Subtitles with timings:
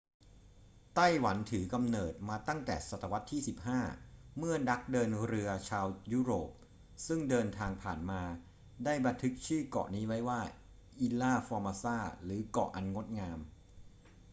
[0.95, 3.41] ไต้หวันถือกำเนิดมาตั้งแต่ศตวรรษที่
[3.93, 6.49] 15 เมื่อนักเดินเรือชาวยุโรป
[7.07, 8.21] ซึ่งเดินทางผ่านมา
[8.85, 10.41] ได้บันทึกชื่อเกาะนี้ไว้ว่า
[11.01, 13.39] อิลลา ฟอร์มาซา ilha formosa หรือเกาะอันงดงาม